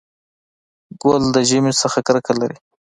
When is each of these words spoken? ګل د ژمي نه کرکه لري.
ګل 1.01 1.23
د 1.35 1.37
ژمي 1.49 1.71
نه 1.93 1.99
کرکه 2.07 2.33
لري. 2.39 2.57